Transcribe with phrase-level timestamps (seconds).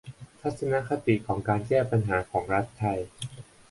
[0.41, 2.99] ทัศนคติของการแก้ปัญหาของรัฐไทย